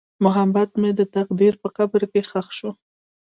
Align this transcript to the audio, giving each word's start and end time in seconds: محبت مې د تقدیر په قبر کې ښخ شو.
محبت 0.23 0.69
مې 0.81 0.91
د 0.99 1.01
تقدیر 1.15 1.53
په 1.61 1.67
قبر 1.77 2.01
کې 2.11 2.21
ښخ 2.29 2.47
شو. 2.57 2.69